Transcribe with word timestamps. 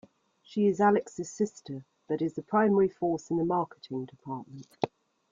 She 0.41 0.65
is 0.65 0.81
Alex's 0.81 1.31
sister, 1.31 1.85
but 2.07 2.23
is 2.23 2.35
a 2.35 2.41
primary 2.41 2.89
force 2.89 3.29
in 3.29 3.37
the 3.37 3.45
Marketing 3.45 4.05
Department. 4.05 4.65